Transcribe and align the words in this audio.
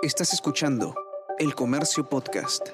Estás 0.00 0.32
escuchando 0.32 0.94
El 1.40 1.56
Comercio 1.56 2.08
Podcast. 2.08 2.68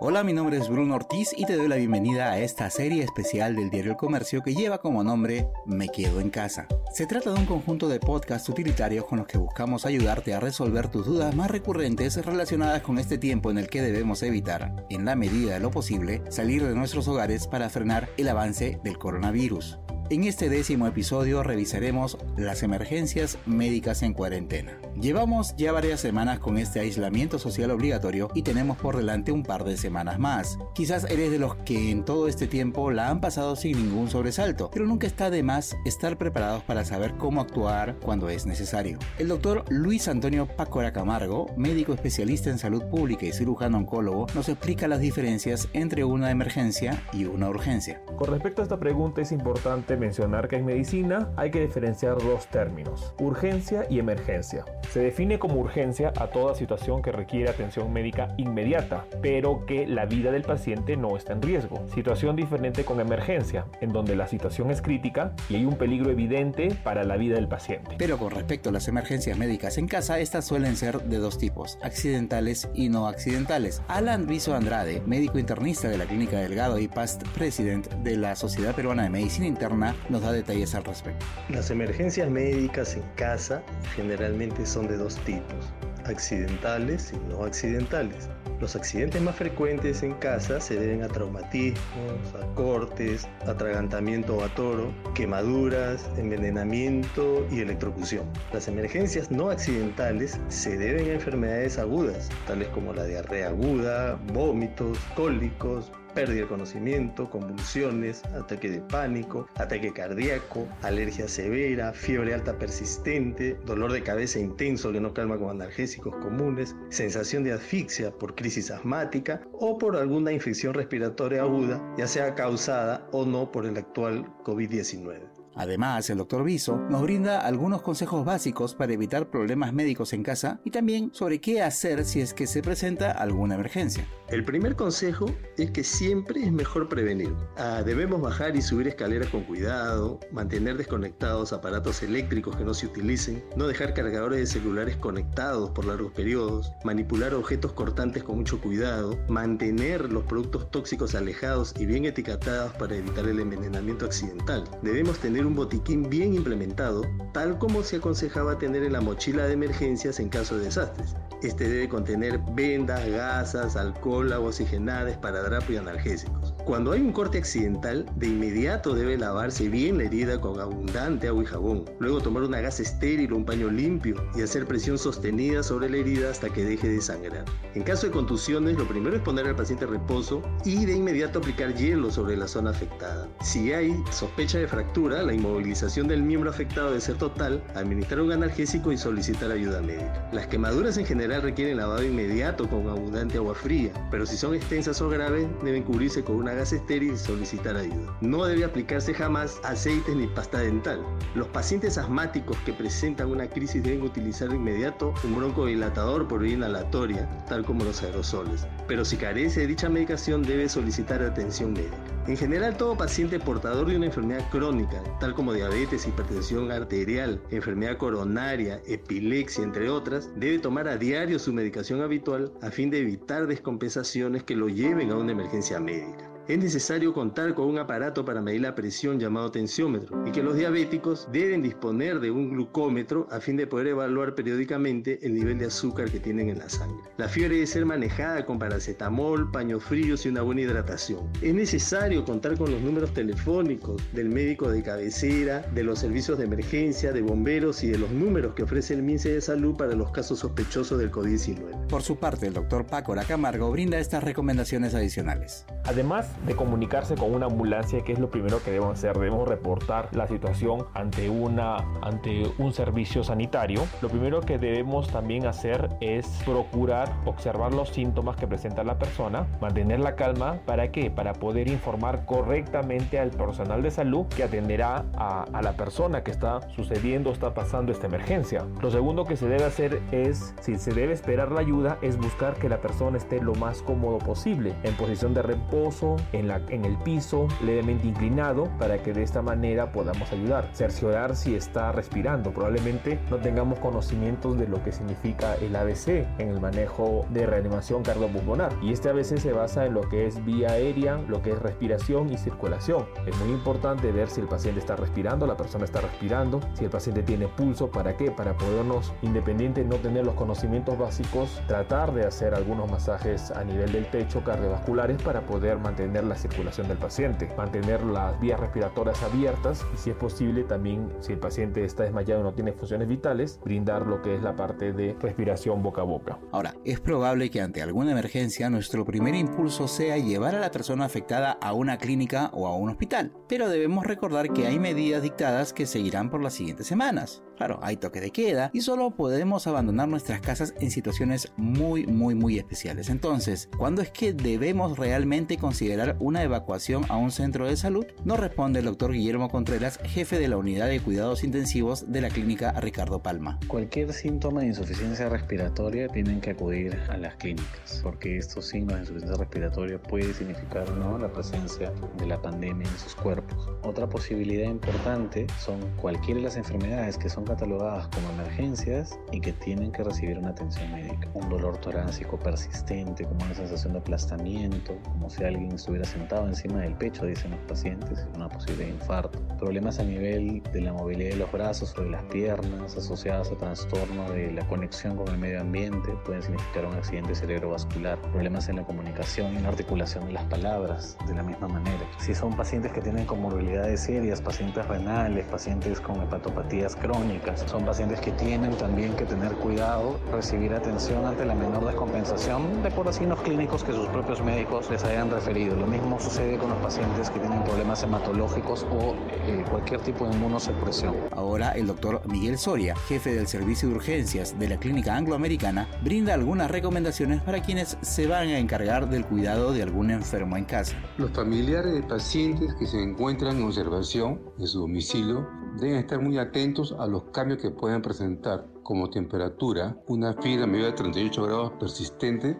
Hola, 0.00 0.24
mi 0.24 0.32
nombre 0.32 0.56
es 0.56 0.66
Bruno 0.70 0.94
Ortiz 0.94 1.34
y 1.36 1.44
te 1.44 1.56
doy 1.56 1.68
la 1.68 1.76
bienvenida 1.76 2.32
a 2.32 2.38
esta 2.38 2.70
serie 2.70 3.04
especial 3.04 3.54
del 3.54 3.68
diario 3.68 3.90
El 3.90 3.98
Comercio 3.98 4.42
que 4.42 4.54
lleva 4.54 4.78
como 4.78 5.04
nombre 5.04 5.46
Me 5.66 5.90
Quedo 5.90 6.20
en 6.20 6.30
Casa. 6.30 6.68
Se 6.90 7.06
trata 7.06 7.34
de 7.34 7.38
un 7.38 7.44
conjunto 7.44 7.86
de 7.86 8.00
podcasts 8.00 8.48
utilitarios 8.48 9.04
con 9.04 9.18
los 9.18 9.26
que 9.26 9.36
buscamos 9.36 9.84
ayudarte 9.84 10.32
a 10.32 10.40
resolver 10.40 10.88
tus 10.88 11.04
dudas 11.04 11.36
más 11.36 11.50
recurrentes 11.50 12.16
relacionadas 12.24 12.80
con 12.80 12.98
este 12.98 13.18
tiempo 13.18 13.50
en 13.50 13.58
el 13.58 13.68
que 13.68 13.82
debemos 13.82 14.22
evitar, 14.22 14.86
en 14.88 15.04
la 15.04 15.16
medida 15.16 15.52
de 15.52 15.60
lo 15.60 15.70
posible, 15.70 16.22
salir 16.30 16.66
de 16.66 16.74
nuestros 16.74 17.08
hogares 17.08 17.46
para 17.46 17.68
frenar 17.68 18.08
el 18.16 18.28
avance 18.28 18.80
del 18.82 18.96
coronavirus. 18.96 19.78
En 20.08 20.24
este 20.24 20.48
décimo 20.48 20.86
episodio 20.86 21.42
revisaremos 21.42 22.16
las 22.38 22.62
emergencias 22.62 23.36
médicas 23.44 24.02
en 24.02 24.14
cuarentena. 24.14 24.80
Llevamos 25.00 25.54
ya 25.56 25.72
varias 25.72 26.00
semanas 26.00 26.38
con 26.38 26.56
este 26.56 26.80
aislamiento 26.80 27.38
social 27.38 27.70
obligatorio 27.70 28.30
y 28.32 28.40
tenemos 28.40 28.78
por 28.78 28.96
delante 28.96 29.30
un 29.30 29.42
par 29.42 29.62
de 29.64 29.76
semanas 29.76 30.18
más. 30.18 30.58
Quizás 30.74 31.04
eres 31.10 31.30
de 31.30 31.38
los 31.38 31.54
que 31.56 31.90
en 31.90 32.02
todo 32.02 32.28
este 32.28 32.46
tiempo 32.46 32.90
la 32.90 33.10
han 33.10 33.20
pasado 33.20 33.56
sin 33.56 33.76
ningún 33.76 34.08
sobresalto, 34.08 34.70
pero 34.72 34.86
nunca 34.86 35.06
está 35.06 35.28
de 35.28 35.42
más 35.42 35.76
estar 35.84 36.16
preparados 36.16 36.62
para 36.62 36.86
saber 36.86 37.14
cómo 37.18 37.42
actuar 37.42 37.96
cuando 38.00 38.30
es 38.30 38.46
necesario. 38.46 38.98
El 39.18 39.28
doctor 39.28 39.64
Luis 39.68 40.08
Antonio 40.08 40.46
Pacora 40.46 40.94
Camargo, 40.94 41.46
médico 41.58 41.92
especialista 41.92 42.48
en 42.48 42.58
salud 42.58 42.82
pública 42.84 43.26
y 43.26 43.32
cirujano 43.32 43.76
oncólogo, 43.76 44.26
nos 44.34 44.48
explica 44.48 44.88
las 44.88 45.00
diferencias 45.00 45.68
entre 45.74 46.04
una 46.04 46.30
emergencia 46.30 47.02
y 47.12 47.26
una 47.26 47.50
urgencia. 47.50 48.00
Con 48.16 48.28
respecto 48.28 48.62
a 48.62 48.64
esta 48.64 48.80
pregunta 48.80 49.20
es 49.20 49.30
importante 49.30 49.98
mencionar 49.98 50.48
que 50.48 50.56
en 50.56 50.64
medicina 50.64 51.30
hay 51.36 51.50
que 51.50 51.60
diferenciar 51.60 52.16
dos 52.16 52.46
términos, 52.46 53.12
urgencia 53.18 53.86
y 53.90 53.98
emergencia. 53.98 54.64
Se 54.90 55.00
define 55.00 55.38
como 55.38 55.60
urgencia 55.60 56.12
a 56.16 56.28
toda 56.28 56.54
situación 56.54 57.02
que 57.02 57.12
requiere 57.12 57.50
atención 57.50 57.92
médica 57.92 58.34
inmediata, 58.36 59.04
pero 59.20 59.66
que 59.66 59.86
la 59.86 60.06
vida 60.06 60.30
del 60.30 60.42
paciente 60.42 60.96
no 60.96 61.16
está 61.16 61.32
en 61.32 61.42
riesgo. 61.42 61.82
Situación 61.94 62.36
diferente 62.36 62.84
con 62.84 63.00
emergencia, 63.00 63.66
en 63.80 63.92
donde 63.92 64.16
la 64.16 64.26
situación 64.26 64.70
es 64.70 64.82
crítica 64.82 65.32
y 65.48 65.56
hay 65.56 65.64
un 65.64 65.76
peligro 65.76 66.10
evidente 66.10 66.74
para 66.84 67.04
la 67.04 67.16
vida 67.16 67.36
del 67.36 67.48
paciente. 67.48 67.96
Pero 67.98 68.18
con 68.18 68.30
respecto 68.30 68.70
a 68.70 68.72
las 68.72 68.88
emergencias 68.88 69.36
médicas 69.38 69.78
en 69.78 69.88
casa, 69.88 70.18
estas 70.20 70.44
suelen 70.44 70.76
ser 70.76 71.02
de 71.02 71.18
dos 71.18 71.38
tipos, 71.38 71.78
accidentales 71.82 72.68
y 72.74 72.88
no 72.88 73.06
accidentales. 73.08 73.82
Alan 73.88 74.26
Viso 74.26 74.54
Andrade, 74.54 75.02
médico 75.06 75.38
internista 75.38 75.88
de 75.88 75.98
la 75.98 76.04
Clínica 76.04 76.38
Delgado 76.38 76.78
y 76.78 76.88
past 76.88 77.26
president 77.36 77.88
de 78.02 78.16
la 78.16 78.36
Sociedad 78.36 78.74
Peruana 78.74 79.04
de 79.04 79.10
Medicina 79.10 79.46
Interna, 79.46 79.94
nos 80.08 80.22
da 80.22 80.32
detalles 80.32 80.74
al 80.74 80.84
respecto. 80.84 81.24
Las 81.48 81.70
emergencias 81.70 82.30
médicas 82.30 82.96
en 82.96 83.02
casa 83.14 83.62
generalmente 83.94 84.66
son 84.66 84.75
de 84.84 84.98
dos 84.98 85.16
tipos, 85.24 85.72
accidentales 86.04 87.12
y 87.12 87.30
no 87.30 87.44
accidentales. 87.44 88.28
Los 88.60 88.76
accidentes 88.76 89.20
más 89.20 89.36
frecuentes 89.36 90.02
en 90.02 90.14
casa 90.14 90.60
se 90.60 90.78
deben 90.78 91.02
a 91.02 91.08
traumatismos, 91.08 92.34
a 92.40 92.46
cortes, 92.54 93.28
atragantamiento 93.46 94.42
a 94.42 94.48
toro, 94.54 94.92
quemaduras, 95.14 96.08
envenenamiento 96.16 97.46
y 97.50 97.60
electrocución. 97.60 98.24
Las 98.52 98.68
emergencias 98.68 99.30
no 99.30 99.50
accidentales 99.50 100.38
se 100.48 100.76
deben 100.76 101.10
a 101.10 101.14
enfermedades 101.14 101.78
agudas, 101.78 102.30
tales 102.46 102.68
como 102.68 102.92
la 102.92 103.04
diarrea 103.04 103.48
aguda, 103.48 104.18
vómitos, 104.32 104.98
cólicos, 105.14 105.92
pérdida 106.16 106.40
de 106.40 106.48
conocimiento, 106.48 107.28
convulsiones, 107.28 108.24
ataque 108.34 108.70
de 108.70 108.80
pánico, 108.80 109.46
ataque 109.56 109.92
cardíaco, 109.92 110.66
alergia 110.80 111.28
severa, 111.28 111.92
fiebre 111.92 112.32
alta 112.32 112.58
persistente, 112.58 113.58
dolor 113.66 113.92
de 113.92 114.02
cabeza 114.02 114.40
intenso 114.40 114.90
que 114.92 115.00
no 115.00 115.12
calma 115.12 115.36
con 115.36 115.50
analgésicos 115.50 116.16
comunes, 116.16 116.74
sensación 116.88 117.44
de 117.44 117.52
asfixia 117.52 118.10
por 118.10 118.34
crisis 118.34 118.70
asmática 118.70 119.42
o 119.52 119.76
por 119.76 119.94
alguna 119.94 120.32
infección 120.32 120.72
respiratoria 120.72 121.42
aguda, 121.42 121.82
ya 121.98 122.06
sea 122.06 122.34
causada 122.34 123.06
o 123.12 123.26
no 123.26 123.52
por 123.52 123.66
el 123.66 123.76
actual 123.76 124.24
COVID-19. 124.42 125.35
Además, 125.56 126.10
el 126.10 126.18
doctor 126.18 126.44
Viso 126.44 126.76
nos 126.90 127.00
brinda 127.00 127.40
algunos 127.40 127.80
consejos 127.80 128.26
básicos 128.26 128.74
para 128.74 128.92
evitar 128.92 129.30
problemas 129.30 129.72
médicos 129.72 130.12
en 130.12 130.22
casa 130.22 130.60
y 130.64 130.70
también 130.70 131.10
sobre 131.14 131.40
qué 131.40 131.62
hacer 131.62 132.04
si 132.04 132.20
es 132.20 132.34
que 132.34 132.46
se 132.46 132.62
presenta 132.62 133.10
alguna 133.10 133.54
emergencia. 133.54 134.06
El 134.28 134.44
primer 134.44 134.76
consejo 134.76 135.30
es 135.56 135.70
que 135.70 135.82
siempre 135.82 136.42
es 136.42 136.52
mejor 136.52 136.88
prevenir. 136.88 137.32
Ah, 137.56 137.82
debemos 137.86 138.20
bajar 138.20 138.54
y 138.54 138.60
subir 138.60 138.88
escaleras 138.88 139.30
con 139.30 139.44
cuidado, 139.44 140.20
mantener 140.30 140.76
desconectados 140.76 141.52
aparatos 141.52 142.02
eléctricos 142.02 142.54
que 142.56 142.64
no 142.64 142.74
se 142.74 142.86
utilicen, 142.86 143.42
no 143.56 143.66
dejar 143.66 143.94
cargadores 143.94 144.40
de 144.40 144.46
celulares 144.46 144.96
conectados 144.96 145.70
por 145.70 145.86
largos 145.86 146.12
periodos, 146.12 146.72
manipular 146.84 147.32
objetos 147.34 147.72
cortantes 147.72 148.24
con 148.24 148.36
mucho 148.36 148.60
cuidado, 148.60 149.16
mantener 149.28 150.12
los 150.12 150.24
productos 150.24 150.70
tóxicos 150.70 151.14
alejados 151.14 151.72
y 151.78 151.86
bien 151.86 152.04
etiquetados 152.04 152.72
para 152.74 152.96
evitar 152.96 153.26
el 153.26 153.40
envenenamiento 153.40 154.04
accidental. 154.04 154.64
Debemos 154.82 155.18
tener 155.18 155.45
un 155.46 155.54
botiquín 155.54 156.08
bien 156.08 156.34
implementado, 156.34 157.02
tal 157.32 157.58
como 157.58 157.82
se 157.82 157.96
aconsejaba 157.96 158.58
tener 158.58 158.82
en 158.82 158.92
la 158.92 159.00
mochila 159.00 159.46
de 159.46 159.54
emergencias 159.54 160.20
en 160.20 160.28
caso 160.28 160.58
de 160.58 160.64
desastres. 160.64 161.14
Este 161.42 161.68
debe 161.68 161.88
contener 161.88 162.40
vendas, 162.54 163.08
gasas, 163.08 163.76
alcohol, 163.76 164.32
agua 164.32 164.48
oxigenada, 164.48 165.10
esparadrapo 165.10 165.72
y 165.72 165.76
analgésicos. 165.76 166.45
Cuando 166.66 166.90
hay 166.90 167.00
un 167.00 167.12
corte 167.12 167.38
accidental, 167.38 168.10
de 168.16 168.26
inmediato 168.26 168.92
debe 168.92 169.16
lavarse 169.16 169.68
bien 169.68 169.98
la 169.98 170.04
herida 170.04 170.40
con 170.40 170.58
abundante 170.58 171.28
agua 171.28 171.44
y 171.44 171.46
jabón. 171.46 171.84
Luego 172.00 172.20
tomar 172.20 172.42
una 172.42 172.60
gasa 172.60 172.82
estéril 172.82 173.32
o 173.32 173.36
un 173.36 173.44
paño 173.44 173.70
limpio 173.70 174.16
y 174.34 174.42
hacer 174.42 174.66
presión 174.66 174.98
sostenida 174.98 175.62
sobre 175.62 175.88
la 175.88 175.98
herida 175.98 176.28
hasta 176.28 176.52
que 176.52 176.64
deje 176.64 176.88
de 176.88 177.00
sangrar. 177.00 177.44
En 177.76 177.84
caso 177.84 178.08
de 178.08 178.12
contusiones, 178.12 178.76
lo 178.76 178.88
primero 178.88 179.14
es 179.14 179.22
poner 179.22 179.46
al 179.46 179.54
paciente 179.54 179.86
reposo 179.86 180.42
y 180.64 180.84
de 180.86 180.96
inmediato 180.96 181.38
aplicar 181.38 181.72
hielo 181.72 182.10
sobre 182.10 182.36
la 182.36 182.48
zona 182.48 182.70
afectada. 182.70 183.28
Si 183.42 183.72
hay 183.72 183.94
sospecha 184.10 184.58
de 184.58 184.66
fractura, 184.66 185.22
la 185.22 185.34
inmovilización 185.34 186.08
del 186.08 186.24
miembro 186.24 186.50
afectado 186.50 186.88
debe 186.88 187.00
ser 187.00 187.16
total, 187.16 187.62
administrar 187.76 188.22
un 188.22 188.32
analgésico 188.32 188.90
y 188.90 188.98
solicitar 188.98 189.52
ayuda 189.52 189.80
médica. 189.82 190.28
Las 190.32 190.48
quemaduras 190.48 190.98
en 190.98 191.06
general 191.06 191.42
requieren 191.42 191.76
lavado 191.76 192.02
inmediato 192.02 192.68
con 192.68 192.88
abundante 192.88 193.36
agua 193.36 193.54
fría, 193.54 193.92
pero 194.10 194.26
si 194.26 194.36
son 194.36 194.56
extensas 194.56 195.00
o 195.00 195.08
graves, 195.08 195.46
deben 195.62 195.84
cubrirse 195.84 196.24
con 196.24 196.34
una 196.34 196.55
gas 196.56 196.72
estéril 196.72 197.16
solicitar 197.16 197.76
ayuda. 197.76 198.16
No 198.20 198.44
debe 198.44 198.64
aplicarse 198.64 199.14
jamás 199.14 199.60
aceite 199.62 200.14
ni 200.14 200.26
pasta 200.26 200.58
dental. 200.58 201.00
Los 201.34 201.48
pacientes 201.48 201.98
asmáticos 201.98 202.56
que 202.64 202.72
presentan 202.72 203.30
una 203.30 203.48
crisis 203.48 203.82
deben 203.82 204.02
utilizar 204.02 204.48
de 204.48 204.56
inmediato 204.56 205.14
un 205.24 205.36
broncodilatador 205.36 206.26
por 206.26 206.40
vía 206.40 206.54
inhalatoria, 206.54 207.28
tal 207.46 207.64
como 207.64 207.84
los 207.84 208.02
aerosoles, 208.02 208.66
pero 208.88 209.04
si 209.04 209.16
carece 209.16 209.60
de 209.60 209.66
dicha 209.66 209.88
medicación 209.88 210.42
debe 210.42 210.68
solicitar 210.68 211.22
atención 211.22 211.72
médica. 211.72 211.96
En 212.26 212.36
general, 212.36 212.76
todo 212.76 212.96
paciente 212.96 213.38
portador 213.38 213.86
de 213.86 213.96
una 213.96 214.06
enfermedad 214.06 214.50
crónica, 214.50 215.00
tal 215.20 215.32
como 215.32 215.52
diabetes, 215.52 216.08
hipertensión 216.08 216.72
arterial, 216.72 217.40
enfermedad 217.50 217.98
coronaria, 217.98 218.80
epilepsia, 218.86 219.62
entre 219.62 219.88
otras, 219.88 220.28
debe 220.34 220.58
tomar 220.58 220.88
a 220.88 220.96
diario 220.96 221.38
su 221.38 221.52
medicación 221.52 222.00
habitual 222.00 222.52
a 222.62 222.70
fin 222.72 222.90
de 222.90 222.98
evitar 222.98 223.46
descompensaciones 223.46 224.42
que 224.42 224.56
lo 224.56 224.68
lleven 224.68 225.12
a 225.12 225.16
una 225.16 225.32
emergencia 225.32 225.78
médica 225.78 226.25
es 226.48 226.58
necesario 226.58 227.12
contar 227.12 227.54
con 227.54 227.66
un 227.66 227.78
aparato 227.78 228.24
para 228.24 228.40
medir 228.40 228.60
la 228.60 228.74
presión 228.74 229.18
llamado 229.18 229.50
tensiómetro 229.50 230.24
y 230.26 230.30
que 230.30 230.42
los 230.42 230.56
diabéticos 230.56 231.28
deben 231.32 231.62
disponer 231.62 232.20
de 232.20 232.30
un 232.30 232.50
glucómetro 232.50 233.26
a 233.30 233.40
fin 233.40 233.56
de 233.56 233.66
poder 233.66 233.88
evaluar 233.88 234.34
periódicamente 234.34 235.18
el 235.26 235.34
nivel 235.34 235.58
de 235.58 235.66
azúcar 235.66 236.10
que 236.10 236.20
tienen 236.20 236.48
en 236.48 236.58
la 236.58 236.68
sangre. 236.68 237.02
La 237.16 237.28
fiebre 237.28 237.56
debe 237.56 237.66
ser 237.66 237.84
manejada 237.84 238.46
con 238.46 238.58
paracetamol, 238.58 239.50
paños 239.50 239.82
fríos 239.82 240.24
y 240.24 240.28
una 240.28 240.42
buena 240.42 240.60
hidratación. 240.60 241.28
Es 241.42 241.54
necesario 241.54 242.24
contar 242.24 242.56
con 242.56 242.70
los 242.70 242.80
números 242.80 243.12
telefónicos 243.12 244.00
del 244.12 244.28
médico 244.28 244.70
de 244.70 244.82
cabecera, 244.82 245.60
de 245.74 245.82
los 245.82 245.98
servicios 245.98 246.38
de 246.38 246.44
emergencia, 246.44 247.12
de 247.12 247.22
bomberos 247.22 247.82
y 247.82 247.88
de 247.88 247.98
los 247.98 248.10
números 248.10 248.54
que 248.54 248.62
ofrece 248.62 248.94
el 248.94 249.02
MINSE 249.02 249.32
de 249.32 249.40
Salud 249.40 249.76
para 249.76 249.94
los 249.94 250.12
casos 250.12 250.38
sospechosos 250.38 250.98
del 250.98 251.10
COVID-19. 251.10 251.88
Por 251.88 252.02
su 252.02 252.16
parte, 252.16 252.46
el 252.46 252.54
doctor 252.54 252.86
Paco 252.86 253.16
Camargo 253.26 253.70
brinda 253.70 253.98
estas 253.98 254.22
recomendaciones 254.22 254.94
adicionales. 254.94 255.64
Además, 255.84 256.35
de 256.44 256.54
comunicarse 256.54 257.14
con 257.14 257.34
una 257.34 257.46
ambulancia, 257.46 258.02
que 258.02 258.12
es 258.12 258.18
lo 258.18 258.30
primero 258.30 258.62
que 258.62 258.72
debemos 258.72 258.98
hacer. 258.98 259.16
Debemos 259.16 259.48
reportar 259.48 260.08
la 260.12 260.26
situación 260.26 260.86
ante, 260.94 261.30
una, 261.30 261.76
ante 262.02 262.52
un 262.58 262.72
servicio 262.72 263.24
sanitario. 263.24 263.82
Lo 264.02 264.08
primero 264.08 264.40
que 264.40 264.58
debemos 264.58 265.08
también 265.08 265.46
hacer 265.46 265.88
es 266.00 266.26
procurar 266.44 267.12
observar 267.24 267.72
los 267.72 267.90
síntomas 267.90 268.36
que 268.36 268.46
presenta 268.46 268.84
la 268.84 268.98
persona, 268.98 269.46
mantener 269.60 270.00
la 270.00 270.14
calma. 270.14 270.58
¿Para 270.66 270.90
qué? 270.90 271.10
Para 271.10 271.32
poder 271.32 271.68
informar 271.68 272.24
correctamente 272.26 273.18
al 273.18 273.30
personal 273.30 273.82
de 273.82 273.90
salud 273.90 274.26
que 274.26 274.42
atenderá 274.42 275.04
a, 275.16 275.44
a 275.52 275.62
la 275.62 275.72
persona 275.72 276.22
que 276.22 276.30
está 276.30 276.68
sucediendo, 276.70 277.30
está 277.30 277.54
pasando 277.54 277.92
esta 277.92 278.06
emergencia. 278.06 278.64
Lo 278.80 278.90
segundo 278.90 279.24
que 279.24 279.36
se 279.36 279.48
debe 279.48 279.64
hacer 279.64 280.02
es, 280.12 280.54
si 280.60 280.76
se 280.76 280.92
debe 280.92 281.12
esperar 281.12 281.52
la 281.52 281.60
ayuda, 281.60 281.98
es 282.02 282.16
buscar 282.16 282.54
que 282.54 282.68
la 282.68 282.80
persona 282.80 283.16
esté 283.16 283.40
lo 283.40 283.54
más 283.54 283.82
cómodo 283.82 284.18
posible, 284.18 284.74
en 284.82 284.94
posición 284.94 285.34
de 285.34 285.42
reposo, 285.42 286.16
en, 286.32 286.48
la, 286.48 286.60
en 286.68 286.84
el 286.84 286.96
piso, 286.98 287.48
levemente 287.62 288.06
inclinado, 288.06 288.68
para 288.78 288.98
que 288.98 289.12
de 289.12 289.22
esta 289.22 289.42
manera 289.42 289.92
podamos 289.92 290.30
ayudar. 290.32 290.70
Cerciorar 290.72 291.36
si 291.36 291.54
está 291.54 291.92
respirando. 291.92 292.52
Probablemente 292.52 293.18
no 293.30 293.36
tengamos 293.38 293.78
conocimientos 293.78 294.58
de 294.58 294.68
lo 294.68 294.82
que 294.82 294.92
significa 294.92 295.54
el 295.56 295.74
ABC 295.76 296.26
en 296.38 296.48
el 296.48 296.60
manejo 296.60 297.26
de 297.30 297.46
reanimación 297.46 298.02
cardiopulmonar. 298.02 298.72
Y 298.82 298.92
este 298.92 299.08
ABC 299.08 299.38
se 299.38 299.52
basa 299.52 299.86
en 299.86 299.94
lo 299.94 300.02
que 300.02 300.26
es 300.26 300.44
vía 300.44 300.70
aérea, 300.70 301.16
lo 301.28 301.42
que 301.42 301.52
es 301.52 301.58
respiración 301.58 302.32
y 302.32 302.38
circulación. 302.38 303.06
Es 303.26 303.36
muy 303.38 303.50
importante 303.50 304.12
ver 304.12 304.28
si 304.28 304.40
el 304.40 304.48
paciente 304.48 304.80
está 304.80 304.96
respirando, 304.96 305.46
la 305.46 305.56
persona 305.56 305.84
está 305.84 306.00
respirando, 306.00 306.60
si 306.74 306.84
el 306.84 306.90
paciente 306.90 307.22
tiene 307.22 307.48
pulso, 307.48 307.90
¿para 307.90 308.16
qué? 308.16 308.30
Para 308.30 308.56
podernos, 308.56 309.12
independiente 309.22 309.82
de 309.82 309.88
no 309.88 309.96
tener 309.96 310.24
los 310.24 310.34
conocimientos 310.34 310.98
básicos, 310.98 311.60
tratar 311.66 312.12
de 312.12 312.26
hacer 312.26 312.54
algunos 312.54 312.90
masajes 312.90 313.50
a 313.50 313.64
nivel 313.64 313.92
del 313.92 314.06
pecho 314.06 314.42
cardiovasculares 314.44 315.20
para 315.22 315.42
poder 315.42 315.78
mantener 315.78 316.15
la 316.24 316.36
circulación 316.36 316.88
del 316.88 316.98
paciente, 316.98 317.48
mantener 317.56 318.02
las 318.04 318.38
vías 318.40 318.60
respiratorias 318.60 319.22
abiertas 319.22 319.84
y 319.94 319.98
si 319.98 320.10
es 320.10 320.16
posible 320.16 320.64
también 320.64 321.12
si 321.20 321.32
el 321.32 321.38
paciente 321.38 321.84
está 321.84 322.04
desmayado 322.04 322.40
y 322.40 322.44
no 322.44 322.54
tiene 322.54 322.72
funciones 322.72 323.08
vitales, 323.08 323.60
brindar 323.64 324.06
lo 324.06 324.22
que 324.22 324.34
es 324.34 324.42
la 324.42 324.56
parte 324.56 324.92
de 324.92 325.16
respiración 325.20 325.82
boca 325.82 326.02
a 326.02 326.04
boca. 326.04 326.38
Ahora, 326.52 326.74
es 326.84 327.00
probable 327.00 327.50
que 327.50 327.60
ante 327.60 327.82
alguna 327.82 328.12
emergencia 328.12 328.70
nuestro 328.70 329.04
primer 329.04 329.34
impulso 329.34 329.88
sea 329.88 330.18
llevar 330.18 330.54
a 330.54 330.60
la 330.60 330.70
persona 330.70 331.04
afectada 331.04 331.58
a 331.60 331.72
una 331.72 331.98
clínica 331.98 332.50
o 332.52 332.66
a 332.66 332.76
un 332.76 332.90
hospital, 332.90 333.32
pero 333.48 333.68
debemos 333.68 334.06
recordar 334.06 334.52
que 334.52 334.66
hay 334.66 334.78
medidas 334.78 335.22
dictadas 335.22 335.72
que 335.72 335.86
seguirán 335.86 336.30
por 336.30 336.42
las 336.42 336.54
siguientes 336.54 336.86
semanas. 336.86 337.42
Claro, 337.56 337.78
hay 337.82 337.96
toque 337.96 338.20
de 338.20 338.30
queda 338.30 338.70
y 338.74 338.82
solo 338.82 339.10
podemos 339.12 339.66
abandonar 339.66 340.08
nuestras 340.08 340.40
casas 340.40 340.74
en 340.78 340.90
situaciones 340.90 341.52
muy, 341.56 342.06
muy, 342.06 342.34
muy 342.34 342.58
especiales. 342.58 343.08
Entonces, 343.08 343.70
¿cuándo 343.78 344.02
es 344.02 344.10
que 344.10 344.34
debemos 344.34 344.98
realmente 344.98 345.56
considerar 345.56 346.05
una 346.20 346.42
evacuación 346.42 347.04
a 347.08 347.16
un 347.16 347.32
centro 347.32 347.66
de 347.66 347.76
salud? 347.76 348.06
Nos 348.24 348.38
responde 348.38 348.78
el 348.78 348.84
doctor 348.84 349.12
Guillermo 349.12 349.48
Contreras, 349.48 349.98
jefe 350.04 350.38
de 350.38 350.46
la 350.46 350.56
unidad 350.56 350.86
de 350.88 351.00
cuidados 351.00 351.42
intensivos 351.42 352.12
de 352.12 352.20
la 352.20 352.28
clínica 352.28 352.72
Ricardo 352.80 353.22
Palma. 353.22 353.58
Cualquier 353.66 354.12
síntoma 354.12 354.60
de 354.60 354.68
insuficiencia 354.68 355.28
respiratoria 355.28 356.08
tienen 356.08 356.40
que 356.40 356.50
acudir 356.50 356.96
a 357.08 357.16
las 357.16 357.36
clínicas, 357.36 358.00
porque 358.02 358.38
estos 358.38 358.68
signos 358.68 358.94
de 358.94 359.00
insuficiencia 359.00 359.38
respiratoria 359.38 359.98
puede 360.00 360.32
significar 360.34 360.90
¿no? 360.92 361.18
la 361.18 361.32
presencia 361.32 361.92
de 362.18 362.26
la 362.26 362.40
pandemia 362.40 362.88
en 362.88 362.98
sus 362.98 363.14
cuerpos. 363.14 363.68
Otra 363.82 364.08
posibilidad 364.08 364.70
importante 364.70 365.46
son 365.58 365.80
cualquiera 366.00 366.38
de 366.38 366.44
las 366.44 366.56
enfermedades 366.56 367.18
que 367.18 367.28
son 367.28 367.44
catalogadas 367.44 368.08
como 368.08 368.28
emergencias 368.30 369.18
y 369.32 369.40
que 369.40 369.52
tienen 369.52 369.92
que 369.92 370.04
recibir 370.04 370.38
una 370.38 370.50
atención 370.50 370.92
médica. 370.92 371.28
Un 371.34 371.48
dolor 371.48 371.78
torácico 371.78 372.38
persistente, 372.38 373.24
como 373.24 373.44
una 373.44 373.54
sensación 373.54 373.92
de 373.94 373.98
aplastamiento, 374.00 374.96
como 375.04 375.30
si 375.30 375.44
alguien 375.44 375.78
estuviera 375.86 376.04
sentado 376.04 376.48
encima 376.48 376.80
del 376.80 376.94
pecho, 376.94 377.26
dicen 377.26 377.52
los 377.52 377.60
pacientes, 377.60 378.26
una 378.34 378.48
posibilidad 378.48 378.88
de 378.88 378.94
infarto. 378.94 379.38
Problemas 379.56 380.00
a 380.00 380.02
nivel 380.02 380.60
de 380.72 380.80
la 380.80 380.92
movilidad 380.92 381.30
de 381.30 381.36
los 381.36 381.52
brazos 381.52 381.94
o 381.96 382.02
de 382.02 382.10
las 382.10 382.24
piernas 382.24 382.96
asociados 382.96 383.52
a 383.52 383.56
trastorno 383.56 384.28
de 384.32 384.50
la 384.50 384.66
conexión 384.66 385.16
con 385.16 385.28
el 385.28 385.38
medio 385.38 385.60
ambiente 385.60 386.12
pueden 386.24 386.42
significar 386.42 386.86
un 386.86 386.94
accidente 386.94 387.36
cerebrovascular. 387.36 388.20
Problemas 388.32 388.68
en 388.68 388.76
la 388.76 388.82
comunicación 388.82 389.54
y 389.54 389.58
en 389.58 389.62
la 389.62 389.68
articulación 389.68 390.26
de 390.26 390.32
las 390.32 390.42
palabras 390.46 391.16
de 391.28 391.34
la 391.34 391.44
misma 391.44 391.68
manera. 391.68 392.04
Si 392.18 392.34
son 392.34 392.56
pacientes 392.56 392.90
que 392.90 393.00
tienen 393.00 393.24
comorbilidades 393.24 394.00
serias, 394.00 394.40
pacientes 394.40 394.84
renales, 394.88 395.44
pacientes 395.46 396.00
con 396.00 396.20
hepatopatías 396.20 396.96
crónicas, 396.96 397.60
son 397.60 397.84
pacientes 397.84 398.20
que 398.20 398.32
tienen 398.32 398.76
también 398.76 399.14
que 399.14 399.24
tener 399.24 399.52
cuidado, 399.52 400.18
recibir 400.32 400.74
atención 400.74 401.24
ante 401.24 401.44
la 401.44 401.54
menor 401.54 401.86
descompensación 401.86 402.82
de 402.82 402.90
por 402.90 403.12
signos 403.12 403.40
clínicos 403.42 403.84
que 403.84 403.92
sus 403.92 404.08
propios 404.08 404.42
médicos 404.42 404.90
les 404.90 405.04
hayan 405.04 405.30
referido. 405.30 405.75
Lo 405.78 405.86
mismo 405.86 406.18
sucede 406.18 406.56
con 406.56 406.70
los 406.70 406.78
pacientes 406.78 407.28
que 407.28 407.38
tienen 407.38 407.62
problemas 407.64 408.02
hematológicos 408.02 408.86
o 408.90 409.14
eh, 409.46 409.62
cualquier 409.70 410.00
tipo 410.00 410.26
de 410.26 410.34
inmunosupresión. 410.34 411.14
Ahora 411.32 411.72
el 411.72 411.86
doctor 411.86 412.22
Miguel 412.26 412.56
Soria, 412.56 412.96
jefe 412.96 413.34
del 413.34 413.46
servicio 413.46 413.90
de 413.90 413.96
urgencias 413.96 414.58
de 414.58 414.68
la 414.68 414.78
clínica 414.78 415.14
angloamericana, 415.14 415.86
brinda 416.02 416.32
algunas 416.32 416.70
recomendaciones 416.70 417.42
para 417.42 417.60
quienes 417.60 417.98
se 418.00 418.26
van 418.26 418.48
a 418.48 418.58
encargar 418.58 419.10
del 419.10 419.26
cuidado 419.26 419.72
de 419.72 419.82
algún 419.82 420.10
enfermo 420.10 420.56
en 420.56 420.64
casa. 420.64 420.96
Los 421.18 421.30
familiares 421.32 421.92
de 421.92 422.02
pacientes 422.02 422.74
que 422.78 422.86
se 422.86 423.02
encuentran 423.02 423.58
en 423.58 423.64
observación 423.64 424.40
en 424.58 424.66
su 424.66 424.80
domicilio 424.80 425.46
deben 425.78 425.96
estar 425.96 426.22
muy 426.22 426.38
atentos 426.38 426.96
a 426.98 427.06
los 427.06 427.24
cambios 427.32 427.60
que 427.60 427.70
pueden 427.70 428.00
presentar, 428.00 428.66
como 428.82 429.10
temperatura, 429.10 429.96
una 430.06 430.32
fiebre 430.40 430.66
mayor 430.66 430.86
de 430.86 430.92
38 430.92 431.42
grados 431.42 431.72
persistente 431.78 432.56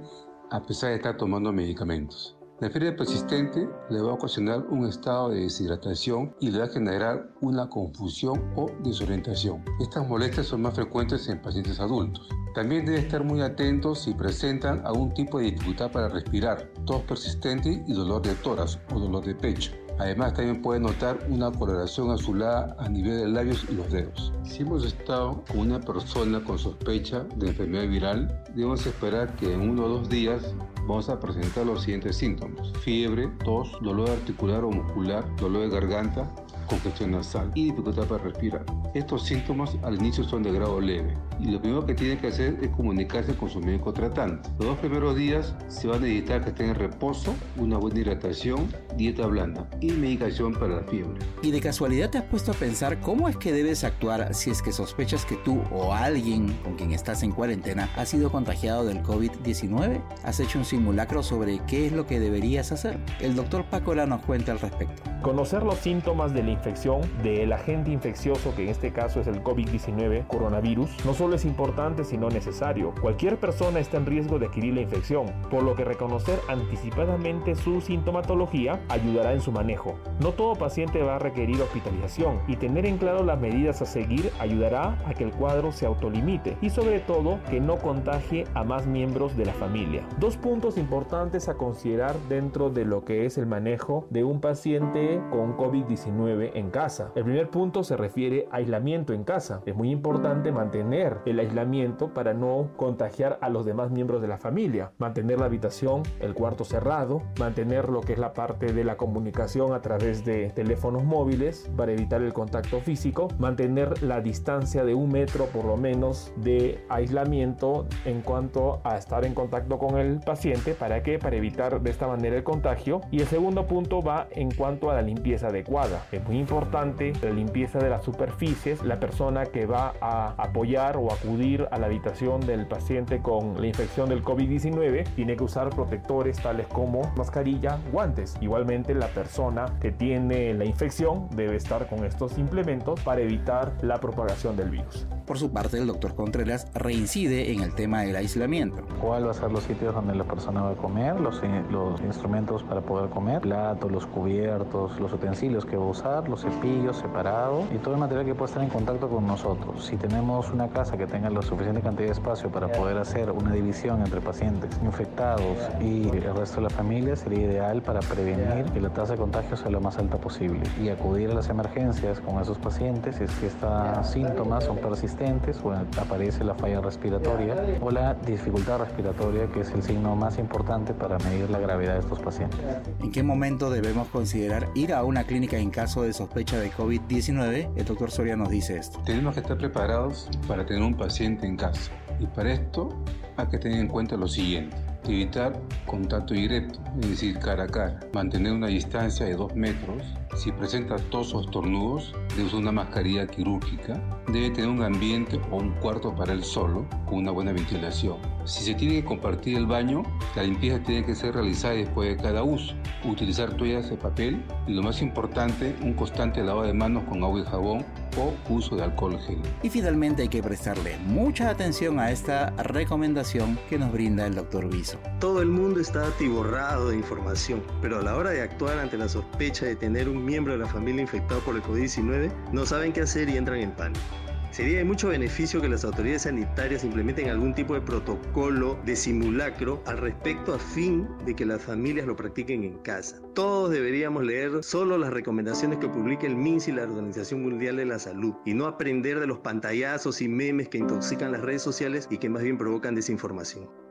a 0.50 0.62
pesar 0.62 0.90
de 0.90 0.96
estar 0.96 1.16
tomando 1.16 1.52
medicamentos. 1.52 2.35
La 2.58 2.70
fiebre 2.70 2.92
persistente 2.92 3.68
le 3.90 4.00
va 4.00 4.12
a 4.12 4.14
ocasionar 4.14 4.64
un 4.70 4.86
estado 4.86 5.28
de 5.28 5.40
deshidratación 5.40 6.34
y 6.40 6.50
le 6.50 6.60
va 6.60 6.64
a 6.64 6.68
generar 6.68 7.30
una 7.42 7.68
confusión 7.68 8.50
o 8.56 8.70
desorientación. 8.82 9.62
Estas 9.78 10.08
molestias 10.08 10.46
son 10.46 10.62
más 10.62 10.72
frecuentes 10.72 11.28
en 11.28 11.42
pacientes 11.42 11.78
adultos. 11.80 12.26
También 12.54 12.86
debe 12.86 13.00
estar 13.00 13.22
muy 13.22 13.42
atentos 13.42 14.04
si 14.04 14.14
presentan 14.14 14.80
algún 14.86 15.12
tipo 15.12 15.38
de 15.38 15.50
dificultad 15.50 15.92
para 15.92 16.08
respirar, 16.08 16.72
tos 16.86 17.02
persistente 17.02 17.84
y 17.86 17.92
dolor 17.92 18.22
de 18.22 18.34
toras 18.36 18.78
o 18.94 19.00
dolor 19.00 19.22
de 19.26 19.34
pecho. 19.34 19.72
Además, 19.98 20.34
también 20.34 20.60
puede 20.60 20.80
notar 20.80 21.18
una 21.28 21.50
coloración 21.50 22.10
azulada 22.10 22.76
a 22.78 22.88
nivel 22.88 23.18
de 23.18 23.28
labios 23.28 23.66
y 23.70 23.74
los 23.74 23.90
dedos. 23.90 24.32
Si 24.44 24.62
hemos 24.62 24.84
estado 24.84 25.42
con 25.48 25.60
una 25.60 25.80
persona 25.80 26.42
con 26.44 26.58
sospecha 26.58 27.24
de 27.36 27.48
enfermedad 27.48 27.88
viral, 27.88 28.42
debemos 28.54 28.86
esperar 28.86 29.34
que 29.36 29.52
en 29.54 29.60
uno 29.60 29.84
o 29.84 29.88
dos 29.88 30.08
días 30.08 30.54
vamos 30.86 31.08
a 31.08 31.18
presentar 31.18 31.66
los 31.66 31.82
siguientes 31.82 32.16
síntomas. 32.16 32.72
Fiebre, 32.82 33.28
tos, 33.44 33.72
dolor 33.82 34.10
articular 34.10 34.64
o 34.64 34.70
muscular, 34.70 35.24
dolor 35.36 35.62
de 35.62 35.70
garganta, 35.70 36.30
congestión 36.66 37.12
nasal 37.12 37.50
y 37.54 37.70
dificultad 37.70 38.06
para 38.06 38.24
respirar. 38.24 38.64
Estos 38.94 39.24
síntomas 39.24 39.76
al 39.82 39.96
inicio 39.96 40.24
son 40.24 40.42
de 40.42 40.52
grado 40.52 40.80
leve 40.80 41.14
y 41.40 41.50
lo 41.50 41.60
primero 41.60 41.84
que 41.84 41.94
tiene 41.94 42.18
que 42.18 42.28
hacer 42.28 42.58
es 42.62 42.68
comunicarse 42.70 43.34
con 43.34 43.48
su 43.48 43.60
médico 43.60 43.92
tratante. 43.92 44.48
Los 44.58 44.68
dos 44.68 44.78
primeros 44.78 45.16
días 45.16 45.54
se 45.68 45.88
va 45.88 45.96
a 45.96 45.98
necesitar 45.98 46.42
que 46.42 46.50
estén 46.50 46.70
en 46.70 46.74
reposo, 46.74 47.34
una 47.56 47.76
buena 47.76 48.00
hidratación, 48.00 48.68
dieta 48.96 49.26
blanda 49.26 49.68
y 49.80 49.92
medicación 49.92 50.54
para 50.54 50.76
la 50.76 50.82
fiebre. 50.84 51.18
¿Y 51.42 51.50
de 51.50 51.60
casualidad 51.60 52.10
te 52.10 52.18
has 52.18 52.24
puesto 52.24 52.52
a 52.52 52.54
pensar 52.54 53.00
cómo 53.00 53.28
es 53.28 53.36
que 53.36 53.52
debes 53.52 53.84
actuar 53.84 54.34
si 54.34 54.50
es 54.50 54.62
que 54.62 54.72
sospechas 54.72 55.24
que 55.24 55.36
tú 55.36 55.60
o 55.72 55.92
alguien 55.92 56.52
con 56.64 56.76
quien 56.76 56.92
estás 56.92 57.22
en 57.22 57.32
cuarentena 57.32 57.90
ha 57.96 58.06
sido 58.06 58.30
contagiado 58.30 58.84
del 58.84 59.02
COVID-19? 59.02 60.02
¿Has 60.24 60.40
hecho 60.40 60.58
un 60.58 60.64
simulacro 60.64 61.22
sobre 61.22 61.60
qué 61.66 61.86
es 61.86 61.92
lo 61.92 62.06
que 62.06 62.20
deberías 62.20 62.72
hacer? 62.72 62.98
El 63.20 63.36
doctor 63.36 63.64
Pacola 63.66 64.06
nos 64.06 64.22
cuenta 64.22 64.52
al 64.52 64.60
respecto. 64.60 65.02
Conocer 65.26 65.64
los 65.64 65.78
síntomas 65.78 66.32
de 66.32 66.44
la 66.44 66.52
infección 66.52 67.00
del 67.24 67.52
agente 67.52 67.90
infeccioso, 67.90 68.54
que 68.54 68.62
en 68.62 68.68
este 68.68 68.92
caso 68.92 69.20
es 69.20 69.26
el 69.26 69.42
COVID-19 69.42 70.24
coronavirus, 70.28 71.04
no 71.04 71.14
solo 71.14 71.34
es 71.34 71.44
importante 71.44 72.04
sino 72.04 72.28
necesario. 72.28 72.94
Cualquier 73.00 73.36
persona 73.36 73.80
está 73.80 73.96
en 73.96 74.06
riesgo 74.06 74.38
de 74.38 74.46
adquirir 74.46 74.74
la 74.74 74.82
infección, 74.82 75.26
por 75.50 75.64
lo 75.64 75.74
que 75.74 75.84
reconocer 75.84 76.38
anticipadamente 76.46 77.56
su 77.56 77.80
sintomatología 77.80 78.78
ayudará 78.88 79.32
en 79.32 79.40
su 79.40 79.50
manejo. 79.50 79.98
No 80.20 80.30
todo 80.30 80.54
paciente 80.54 81.02
va 81.02 81.16
a 81.16 81.18
requerir 81.18 81.60
hospitalización 81.60 82.38
y 82.46 82.54
tener 82.54 82.86
en 82.86 82.96
claro 82.96 83.24
las 83.24 83.40
medidas 83.40 83.82
a 83.82 83.86
seguir 83.86 84.30
ayudará 84.38 84.96
a 85.06 85.14
que 85.14 85.24
el 85.24 85.32
cuadro 85.32 85.72
se 85.72 85.86
autolimite 85.86 86.56
y 86.60 86.70
sobre 86.70 87.00
todo 87.00 87.40
que 87.50 87.60
no 87.60 87.78
contagie 87.78 88.44
a 88.54 88.62
más 88.62 88.86
miembros 88.86 89.36
de 89.36 89.46
la 89.46 89.54
familia. 89.54 90.06
Dos 90.20 90.36
puntos 90.36 90.78
importantes 90.78 91.48
a 91.48 91.54
considerar 91.54 92.14
dentro 92.28 92.70
de 92.70 92.84
lo 92.84 93.04
que 93.04 93.26
es 93.26 93.38
el 93.38 93.46
manejo 93.46 94.06
de 94.10 94.22
un 94.22 94.40
paciente 94.40 95.15
con 95.30 95.56
COVID-19 95.56 96.52
en 96.54 96.70
casa. 96.70 97.12
El 97.14 97.24
primer 97.24 97.50
punto 97.50 97.84
se 97.84 97.96
refiere 97.96 98.48
a 98.50 98.56
aislamiento 98.56 99.12
en 99.12 99.24
casa. 99.24 99.62
Es 99.66 99.74
muy 99.74 99.90
importante 99.90 100.52
mantener 100.52 101.18
el 101.26 101.38
aislamiento 101.38 102.12
para 102.12 102.34
no 102.34 102.70
contagiar 102.76 103.38
a 103.40 103.48
los 103.48 103.64
demás 103.64 103.90
miembros 103.90 104.20
de 104.20 104.28
la 104.28 104.38
familia. 104.38 104.92
Mantener 104.98 105.38
la 105.38 105.46
habitación, 105.46 106.02
el 106.20 106.34
cuarto 106.34 106.64
cerrado, 106.64 107.22
mantener 107.38 107.88
lo 107.88 108.00
que 108.00 108.14
es 108.14 108.18
la 108.18 108.32
parte 108.32 108.72
de 108.72 108.84
la 108.84 108.96
comunicación 108.96 109.72
a 109.72 109.80
través 109.80 110.24
de 110.24 110.50
teléfonos 110.50 111.04
móviles 111.04 111.70
para 111.76 111.92
evitar 111.92 112.22
el 112.22 112.32
contacto 112.32 112.80
físico, 112.80 113.28
mantener 113.38 114.02
la 114.02 114.20
distancia 114.20 114.84
de 114.84 114.94
un 114.94 115.10
metro 115.10 115.46
por 115.46 115.64
lo 115.64 115.76
menos 115.76 116.32
de 116.36 116.84
aislamiento 116.88 117.86
en 118.04 118.22
cuanto 118.22 118.80
a 118.84 118.96
estar 118.96 119.24
en 119.24 119.34
contacto 119.34 119.78
con 119.78 119.98
el 119.98 120.20
paciente. 120.20 120.74
¿Para 120.74 121.02
qué? 121.02 121.18
Para 121.18 121.36
evitar 121.36 121.80
de 121.80 121.90
esta 121.90 122.06
manera 122.06 122.36
el 122.36 122.44
contagio. 122.44 123.00
Y 123.10 123.20
el 123.20 123.26
segundo 123.26 123.66
punto 123.66 124.02
va 124.02 124.28
en 124.30 124.50
cuanto 124.50 124.90
a 124.90 124.94
la 124.96 125.02
limpieza 125.02 125.48
adecuada. 125.48 126.06
Es 126.10 126.24
muy 126.24 126.38
importante 126.38 127.12
la 127.22 127.30
limpieza 127.30 127.78
de 127.78 127.90
las 127.90 128.02
superficies. 128.02 128.82
La 128.82 128.98
persona 128.98 129.44
que 129.44 129.66
va 129.66 129.92
a 130.00 130.34
apoyar 130.38 130.96
o 130.96 131.12
acudir 131.12 131.68
a 131.70 131.78
la 131.78 131.86
habitación 131.86 132.40
del 132.40 132.66
paciente 132.66 133.20
con 133.20 133.60
la 133.60 133.66
infección 133.66 134.08
del 134.08 134.24
COVID-19 134.24 135.04
tiene 135.14 135.36
que 135.36 135.44
usar 135.44 135.68
protectores 135.70 136.40
tales 136.40 136.66
como 136.68 137.12
mascarilla, 137.16 137.78
guantes. 137.92 138.36
Igualmente 138.40 138.94
la 138.94 139.08
persona 139.08 139.66
que 139.80 139.92
tiene 139.92 140.54
la 140.54 140.64
infección 140.64 141.28
debe 141.36 141.56
estar 141.56 141.86
con 141.88 142.04
estos 142.04 142.38
implementos 142.38 142.98
para 143.00 143.20
evitar 143.20 143.72
la 143.82 143.98
propagación 143.98 144.56
del 144.56 144.70
virus. 144.70 145.06
Por 145.26 145.38
su 145.38 145.50
parte, 145.50 145.76
el 145.78 145.88
doctor 145.88 146.14
Contreras 146.14 146.68
reincide 146.72 147.50
en 147.50 147.60
el 147.60 147.74
tema 147.74 148.02
del 148.02 148.14
aislamiento. 148.14 148.84
¿Cuál 149.00 149.26
va 149.26 149.32
a 149.32 149.34
ser 149.34 149.50
los 149.50 149.64
sitios 149.64 149.92
donde 149.92 150.14
la 150.14 150.22
persona 150.22 150.62
va 150.62 150.70
a 150.70 150.74
comer? 150.74 151.20
Los, 151.20 151.42
los 151.68 152.00
instrumentos 152.00 152.62
para 152.62 152.80
poder 152.80 153.10
comer, 153.10 153.40
platos, 153.40 153.90
los 153.90 154.06
cubiertos, 154.06 155.00
los 155.00 155.12
utensilios 155.12 155.66
que 155.66 155.76
va 155.76 155.84
a 155.84 155.88
usar, 155.88 156.28
los 156.28 156.42
cepillos 156.42 156.98
separados 156.98 157.64
y 157.74 157.78
todo 157.78 157.94
el 157.94 158.00
material 158.00 158.24
que 158.24 158.36
pueda 158.36 158.50
estar 158.50 158.62
en 158.62 158.68
contacto 158.68 159.08
con 159.08 159.26
nosotros. 159.26 159.84
Si 159.84 159.96
tenemos 159.96 160.52
una 160.52 160.68
casa 160.68 160.96
que 160.96 161.08
tenga 161.08 161.28
la 161.28 161.42
suficiente 161.42 161.80
cantidad 161.80 162.06
de 162.06 162.12
espacio 162.12 162.48
para 162.48 162.70
poder 162.70 162.96
hacer 162.96 163.32
una 163.32 163.50
división 163.50 164.02
entre 164.02 164.20
pacientes 164.20 164.70
infectados 164.84 165.58
y 165.80 166.08
el 166.08 166.34
resto 166.36 166.56
de 166.56 166.62
la 166.62 166.70
familia, 166.70 167.16
sería 167.16 167.46
ideal 167.46 167.82
para 167.82 167.98
prevenir 167.98 168.66
que 168.72 168.80
la 168.80 168.90
tasa 168.90 169.14
de 169.14 169.18
contagio 169.18 169.56
sea 169.56 169.72
lo 169.72 169.80
más 169.80 169.98
alta 169.98 170.18
posible 170.18 170.60
y 170.80 170.88
acudir 170.88 171.32
a 171.32 171.34
las 171.34 171.48
emergencias 171.48 172.20
con 172.20 172.40
esos 172.40 172.58
pacientes 172.58 173.16
si 173.16 173.24
es 173.24 173.30
que 173.40 173.46
estos 173.48 174.06
síntomas 174.06 174.62
son 174.62 174.76
persistentes 174.76 175.15
o 175.62 175.72
aparece 175.72 176.44
la 176.44 176.54
falla 176.54 176.80
respiratoria 176.80 177.56
o 177.80 177.90
la 177.90 178.14
dificultad 178.14 178.78
respiratoria, 178.80 179.46
que 179.46 179.60
es 179.60 179.70
el 179.70 179.82
signo 179.82 180.14
más 180.14 180.38
importante 180.38 180.92
para 180.92 181.18
medir 181.18 181.48
la 181.50 181.58
gravedad 181.58 181.94
de 181.94 182.00
estos 182.00 182.20
pacientes. 182.20 182.60
¿En 183.00 183.10
qué 183.10 183.22
momento 183.22 183.70
debemos 183.70 184.08
considerar 184.08 184.68
ir 184.74 184.92
a 184.92 185.04
una 185.04 185.24
clínica 185.24 185.56
en 185.56 185.70
caso 185.70 186.02
de 186.02 186.12
sospecha 186.12 186.58
de 186.58 186.70
COVID-19? 186.70 187.70
El 187.76 187.84
doctor 187.84 188.10
Soria 188.10 188.36
nos 188.36 188.50
dice 188.50 188.76
esto. 188.76 189.00
Tenemos 189.04 189.34
que 189.34 189.40
estar 189.40 189.56
preparados 189.56 190.28
para 190.46 190.66
tener 190.66 190.82
un 190.82 190.94
paciente 190.94 191.46
en 191.46 191.56
casa 191.56 191.90
y 192.18 192.26
para 192.26 192.52
esto 192.52 192.90
hay 193.36 193.46
que 193.46 193.58
tener 193.58 193.80
en 193.80 193.88
cuenta 193.88 194.16
lo 194.16 194.28
siguiente 194.28 194.76
evitar 195.12 195.60
contacto 195.86 196.34
directo, 196.34 196.80
es 197.00 197.10
decir, 197.10 197.38
cara 197.38 197.64
a 197.64 197.66
cara, 197.66 198.00
mantener 198.12 198.52
una 198.52 198.68
distancia 198.68 199.26
de 199.26 199.34
2 199.34 199.54
metros, 199.54 200.02
si 200.34 200.52
presenta 200.52 200.96
tos 201.10 201.34
o 201.34 201.40
estornudos, 201.40 202.14
debe 202.30 202.44
usar 202.44 202.60
una 202.60 202.72
mascarilla 202.72 203.26
quirúrgica, 203.26 204.00
debe 204.32 204.50
tener 204.50 204.70
un 204.70 204.82
ambiente 204.82 205.40
o 205.50 205.56
un 205.56 205.70
cuarto 205.80 206.14
para 206.14 206.32
él 206.32 206.44
solo, 206.44 206.86
con 207.06 207.18
una 207.18 207.30
buena 207.30 207.52
ventilación. 207.52 208.16
Si 208.44 208.62
se 208.62 208.74
tiene 208.74 208.96
que 208.96 209.04
compartir 209.04 209.56
el 209.56 209.66
baño, 209.66 210.02
la 210.34 210.42
limpieza 210.42 210.82
tiene 210.82 211.04
que 211.04 211.14
ser 211.14 211.34
realizada 211.34 211.74
después 211.74 212.08
de 212.08 212.22
cada 212.22 212.42
uso, 212.42 212.74
utilizar 213.04 213.54
toallas 213.54 213.90
de 213.90 213.96
papel 213.96 214.44
y 214.66 214.74
lo 214.74 214.82
más 214.82 215.02
importante, 215.02 215.74
un 215.82 215.94
constante 215.94 216.42
lavado 216.42 216.66
de 216.66 216.74
manos 216.74 217.04
con 217.04 217.22
agua 217.22 217.40
y 217.40 217.44
jabón 217.44 217.84
o 218.16 218.34
uso 218.48 218.76
de 218.76 218.84
alcohol 218.84 219.18
gel. 219.26 219.38
Y 219.62 219.70
finalmente 219.70 220.22
hay 220.22 220.28
que 220.28 220.42
prestarle 220.42 220.96
mucha 221.06 221.50
atención 221.50 221.98
a 221.98 222.10
esta 222.10 222.50
recomendación 222.62 223.58
que 223.68 223.78
nos 223.78 223.92
brinda 223.92 224.26
el 224.26 224.34
doctor 224.34 224.68
Viso. 224.68 224.98
Todo 225.20 225.42
el 225.42 225.48
mundo 225.48 225.80
está 225.80 226.06
atiborrado 226.06 226.90
de 226.90 226.96
información, 226.96 227.62
pero 227.80 227.98
a 227.98 228.02
la 228.02 228.16
hora 228.16 228.30
de 228.30 228.42
actuar 228.42 228.78
ante 228.78 228.98
la 228.98 229.08
sospecha 229.08 229.66
de 229.66 229.76
tener 229.76 230.08
un 230.08 230.24
miembro 230.24 230.52
de 230.52 230.58
la 230.58 230.66
familia 230.66 231.02
infectado 231.02 231.40
por 231.40 231.56
el 231.56 231.62
COVID-19, 231.62 232.32
no 232.52 232.66
saben 232.66 232.92
qué 232.92 233.02
hacer 233.02 233.28
y 233.28 233.36
entran 233.36 233.60
en 233.60 233.72
pánico. 233.72 234.25
Sería 234.56 234.78
de 234.78 234.84
mucho 234.84 235.08
beneficio 235.08 235.60
que 235.60 235.68
las 235.68 235.84
autoridades 235.84 236.22
sanitarias 236.22 236.82
implementen 236.82 237.28
algún 237.28 237.54
tipo 237.54 237.74
de 237.74 237.82
protocolo 237.82 238.78
de 238.86 238.96
simulacro 238.96 239.82
al 239.84 239.98
respecto 239.98 240.54
a 240.54 240.58
fin 240.58 241.06
de 241.26 241.36
que 241.36 241.44
las 241.44 241.60
familias 241.60 242.06
lo 242.06 242.16
practiquen 242.16 242.64
en 242.64 242.78
casa. 242.78 243.20
Todos 243.34 243.70
deberíamos 243.70 244.24
leer 244.24 244.64
solo 244.64 244.96
las 244.96 245.12
recomendaciones 245.12 245.78
que 245.78 245.90
publique 245.90 246.26
el 246.26 246.36
MINS 246.36 246.68
y 246.68 246.72
la 246.72 246.84
Organización 246.84 247.42
Mundial 247.42 247.76
de 247.76 247.84
la 247.84 247.98
Salud 247.98 248.32
y 248.46 248.54
no 248.54 248.64
aprender 248.64 249.20
de 249.20 249.26
los 249.26 249.40
pantallazos 249.40 250.22
y 250.22 250.28
memes 250.28 250.70
que 250.70 250.78
intoxican 250.78 251.32
las 251.32 251.42
redes 251.42 251.60
sociales 251.60 252.08
y 252.10 252.16
que 252.16 252.30
más 252.30 252.42
bien 252.42 252.56
provocan 252.56 252.94
desinformación. 252.94 253.85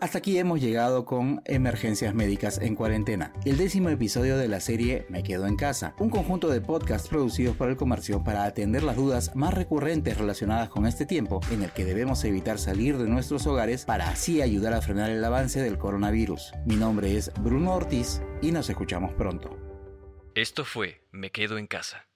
Hasta 0.00 0.16
aquí 0.16 0.38
hemos 0.38 0.62
llegado 0.62 1.04
con 1.04 1.42
Emergencias 1.44 2.14
Médicas 2.14 2.58
en 2.62 2.74
Cuarentena, 2.74 3.34
el 3.44 3.58
décimo 3.58 3.90
episodio 3.90 4.38
de 4.38 4.48
la 4.48 4.60
serie 4.60 5.04
Me 5.10 5.22
Quedo 5.22 5.46
en 5.46 5.56
Casa, 5.56 5.94
un 5.98 6.08
conjunto 6.08 6.48
de 6.48 6.62
podcasts 6.62 7.06
producidos 7.06 7.54
por 7.54 7.68
el 7.68 7.76
comercio 7.76 8.24
para 8.24 8.44
atender 8.44 8.82
las 8.82 8.96
dudas 8.96 9.36
más 9.36 9.52
recurrentes 9.52 10.16
relacionadas 10.16 10.70
con 10.70 10.86
este 10.86 11.04
tiempo 11.04 11.42
en 11.50 11.62
el 11.62 11.72
que 11.72 11.84
debemos 11.84 12.24
evitar 12.24 12.58
salir 12.58 12.96
de 12.96 13.10
nuestros 13.10 13.46
hogares 13.46 13.84
para 13.84 14.08
así 14.08 14.40
ayudar 14.40 14.72
a 14.72 14.80
frenar 14.80 15.10
el 15.10 15.22
avance 15.22 15.60
del 15.60 15.76
coronavirus. 15.76 16.54
Mi 16.64 16.76
nombre 16.76 17.18
es 17.18 17.30
Bruno 17.42 17.74
Ortiz 17.74 18.22
y 18.40 18.52
nos 18.52 18.70
escuchamos 18.70 19.12
pronto. 19.12 19.58
Esto 20.34 20.64
fue 20.64 21.02
Me 21.12 21.30
Quedo 21.30 21.58
en 21.58 21.66
Casa. 21.66 22.06